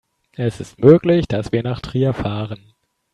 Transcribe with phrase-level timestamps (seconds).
[0.33, 2.73] Es ist möglich, dass wir nach Trier fahren